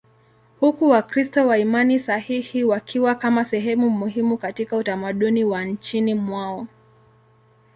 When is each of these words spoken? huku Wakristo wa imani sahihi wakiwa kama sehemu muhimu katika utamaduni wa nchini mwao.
huku 0.59 0.89
Wakristo 0.89 1.47
wa 1.47 1.57
imani 1.57 1.99
sahihi 1.99 2.63
wakiwa 2.63 3.15
kama 3.15 3.45
sehemu 3.45 3.89
muhimu 3.89 4.37
katika 4.37 4.77
utamaduni 4.77 5.43
wa 5.43 5.63
nchini 5.65 6.13
mwao. 6.13 6.67